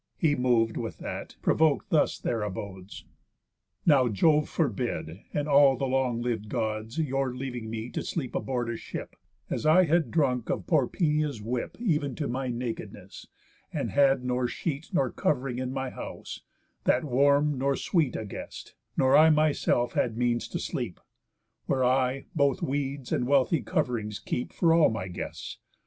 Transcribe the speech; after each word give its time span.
He, 0.17 0.33
mov'd 0.35 0.77
with 0.77 0.97
that, 0.97 1.35
provok'd 1.43 1.85
thus 1.91 2.17
their 2.17 2.41
abodes: 2.41 3.05
"Now 3.85 4.07
Jove 4.07 4.49
forbid, 4.49 5.19
and 5.31 5.47
all 5.47 5.77
the 5.77 5.85
long 5.85 6.23
liv'd 6.23 6.49
Gods, 6.49 6.97
Your 6.97 7.35
leaving 7.35 7.69
me, 7.69 7.87
to 7.91 8.01
sleep 8.01 8.33
aboard 8.33 8.71
a 8.71 8.77
ship; 8.77 9.15
As 9.51 9.63
I 9.63 9.83
had 9.85 10.09
drunk 10.09 10.49
of 10.49 10.65
poor 10.65 10.87
Penia's 10.87 11.39
whip, 11.39 11.77
Even 11.79 12.15
to 12.15 12.27
my 12.27 12.47
nakedness, 12.47 13.27
and 13.71 13.91
had 13.91 14.25
nor 14.25 14.47
sheet 14.47 14.89
Nor 14.91 15.11
cov'ring 15.11 15.59
in 15.59 15.71
my 15.71 15.91
house; 15.91 16.41
that 16.85 17.03
warm 17.03 17.59
nor 17.59 17.75
sweet 17.75 18.15
A 18.15 18.25
guest, 18.25 18.73
nor 18.97 19.15
I 19.15 19.29
myself, 19.29 19.93
had 19.93 20.17
means 20.17 20.47
to 20.47 20.57
sleep; 20.57 20.99
Where 21.67 21.83
I, 21.85 22.25
both 22.33 22.63
weeds 22.63 23.11
and 23.11 23.27
wealthy 23.27 23.61
cov'rings 23.61 24.17
keep 24.17 24.51
For 24.51 24.73
all 24.73 24.89
my 24.89 25.09
guests. 25.09 25.59